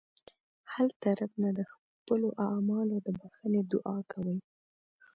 هلته 0.73 1.07
رب 1.19 1.33
نه 1.43 1.49
د 1.57 1.59
خپلو 1.71 2.27
اعمالو 2.47 2.95
د 3.05 3.07
بښنې 3.19 3.61
دعا 3.71 3.97
کوئ. 4.11 4.37